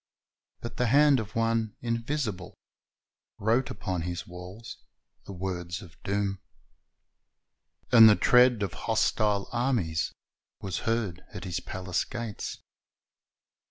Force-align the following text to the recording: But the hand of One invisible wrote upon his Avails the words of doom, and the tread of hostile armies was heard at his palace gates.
But 0.61 0.77
the 0.77 0.87
hand 0.87 1.19
of 1.19 1.35
One 1.35 1.75
invisible 1.79 2.55
wrote 3.37 3.69
upon 3.69 4.01
his 4.01 4.23
Avails 4.23 4.77
the 5.27 5.31
words 5.31 5.83
of 5.83 6.01
doom, 6.01 6.39
and 7.91 8.09
the 8.09 8.15
tread 8.15 8.63
of 8.63 8.73
hostile 8.89 9.47
armies 9.51 10.11
was 10.59 10.79
heard 10.89 11.21
at 11.35 11.43
his 11.43 11.59
palace 11.59 12.03
gates. 12.03 12.57